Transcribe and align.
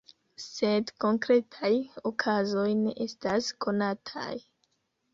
Sed 0.43 0.91
konkretaj 1.05 1.71
okazoj 2.13 2.67
ne 2.83 2.97
estas 3.09 3.55
konataj. 3.67 4.29